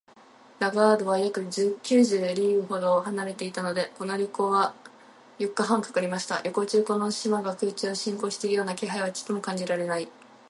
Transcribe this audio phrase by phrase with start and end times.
[0.57, 4.75] ラガードは約九十リーグほど離れていたので、この旅行には
[5.37, 6.41] 四日半かかりました。
[6.41, 10.09] 旅行中、この島が空中を進行しているような気配はちょっとも感じられない